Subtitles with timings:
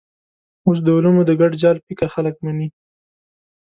[0.65, 2.67] اوس د علومو د ګډ جال فکر خلک مني.